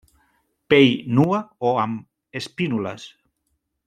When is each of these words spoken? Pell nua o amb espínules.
Pell 0.73 0.95
nua 1.19 1.41
o 1.71 1.75
amb 1.83 2.39
espínules. 2.43 3.07